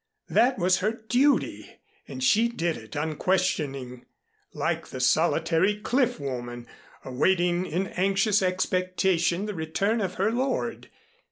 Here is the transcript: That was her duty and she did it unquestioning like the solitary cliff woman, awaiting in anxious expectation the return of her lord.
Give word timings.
That 0.29 0.57
was 0.57 0.79
her 0.79 0.93
duty 0.93 1.75
and 2.07 2.23
she 2.23 2.47
did 2.47 2.75
it 2.75 2.95
unquestioning 2.95 4.07
like 4.51 4.87
the 4.87 4.99
solitary 4.99 5.79
cliff 5.79 6.19
woman, 6.19 6.65
awaiting 7.05 7.67
in 7.67 7.85
anxious 7.85 8.41
expectation 8.41 9.45
the 9.45 9.53
return 9.53 10.01
of 10.01 10.15
her 10.15 10.31
lord. 10.31 10.89